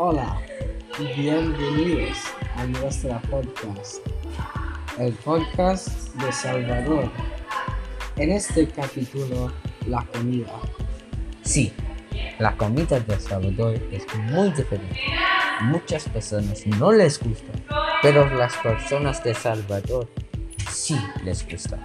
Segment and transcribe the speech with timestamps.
[0.00, 0.40] Hola
[1.00, 2.18] y bienvenidos
[2.54, 3.96] a nuestra podcast,
[4.96, 7.10] el podcast de Salvador.
[8.14, 9.52] En este capítulo,
[9.88, 10.52] la comida.
[11.42, 11.72] Sí,
[12.38, 15.00] la comida de Salvador es muy diferente.
[15.62, 17.50] Muchas personas no les gusta,
[18.00, 20.08] pero las personas de Salvador
[20.70, 21.76] sí les gusta.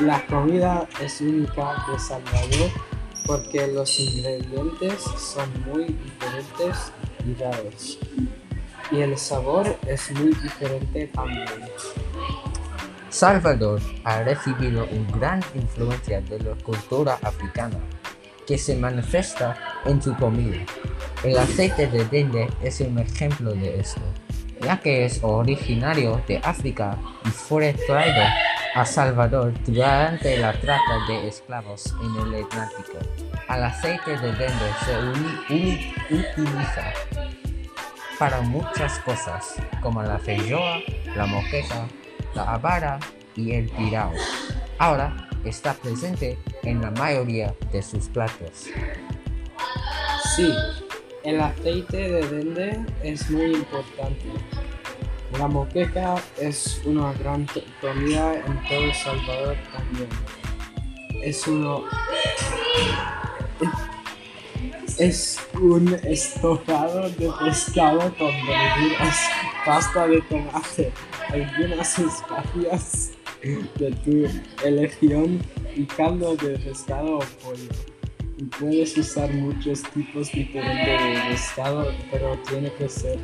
[0.00, 2.70] La comida es única de Salvador
[3.26, 6.92] porque los ingredientes son muy diferentes
[7.26, 7.98] y raros.
[8.90, 11.46] Y el sabor es muy diferente también.
[13.08, 17.78] Salvador ha recibido una gran influencia de la cultura africana
[18.46, 20.58] que se manifiesta en su comida.
[21.22, 24.00] El aceite de dende es un ejemplo de esto,
[24.60, 28.24] ya que es originario de África y fue traído
[28.74, 32.98] a Salvador durante la trata de esclavos en el Atlántico.
[33.48, 36.92] El aceite de dende se utiliza
[38.18, 40.78] para muchas cosas, como la feijoa,
[41.14, 41.86] la moqueca,
[42.34, 42.98] la avara
[43.36, 44.12] y el pirao.
[44.78, 48.68] Ahora está presente en la mayoría de sus platos.
[50.34, 50.50] Sí,
[51.24, 54.24] el aceite de dende es muy importante.
[55.38, 57.46] La moqueca es una gran
[57.80, 60.08] comida en todo El Salvador también.
[61.22, 61.84] Es uno
[64.98, 69.16] es un estofado de pescado con verduras,
[69.64, 70.92] pasta de tomate,
[71.30, 73.10] algunas especias
[73.42, 75.40] de tu elección
[75.74, 77.70] y caldo de pescado o pollo.
[78.38, 83.18] Y puedes usar muchos tipos diferentes de pescado, pero tiene que ser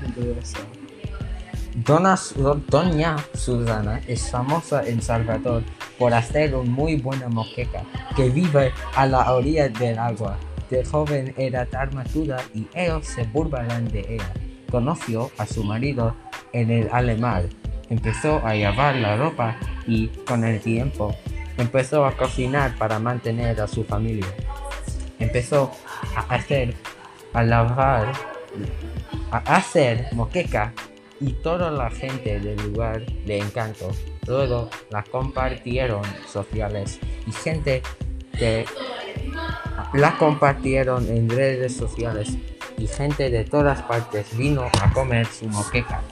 [1.84, 2.60] grueso.
[2.68, 5.62] Doña Susana es famosa en Salvador
[5.98, 7.82] por hacer una muy buena moqueca
[8.16, 10.38] que vive a la orilla del agua.
[10.70, 14.32] De joven era armadura y ellos se burlaban de ella.
[14.70, 16.14] Conoció a su marido
[16.52, 17.48] en el alemán.
[17.88, 21.14] Empezó a llevar la ropa y con el tiempo
[21.56, 24.26] empezó a cocinar para mantener a su familia.
[25.18, 25.72] Empezó
[26.14, 26.74] a hacer,
[27.32, 28.12] a lavar,
[29.30, 30.72] a hacer moqueca
[31.20, 33.90] y toda la gente del lugar le encantó.
[34.26, 37.82] Luego la compartieron sociales y gente
[38.38, 38.64] que
[39.94, 42.36] la compartieron en redes sociales
[42.76, 46.02] y gente de todas partes vino a comer su moqueca.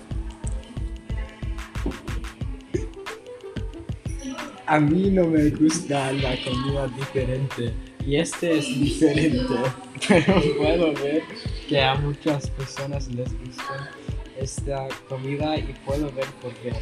[4.66, 7.72] A mí no me gusta la comida diferente
[8.04, 9.54] y este es diferente,
[10.08, 11.22] pero puedo ver
[11.68, 13.90] que a muchas personas les gusta
[14.38, 16.72] esta comida y puedo ver por qué.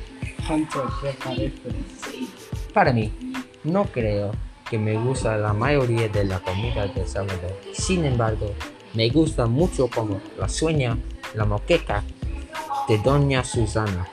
[0.48, 1.60] Hunter, ¿qué parece?
[2.72, 3.12] Para mí,
[3.64, 4.32] no creo
[4.68, 7.58] que me gusta la mayoría de la comida de Salvador.
[7.72, 8.52] Sin embargo,
[8.94, 10.98] me gusta mucho como la sueña,
[11.34, 12.02] la moqueca
[12.88, 14.08] de Doña Susana.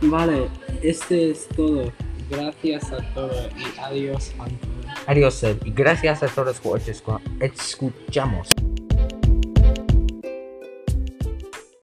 [0.00, 0.48] Vale,
[0.82, 1.92] este es todo.
[2.30, 4.74] Gracias a todos y adiós, Hunter.
[5.06, 6.80] Adiós, Seb, y gracias a todos por
[7.40, 8.48] escuchamos.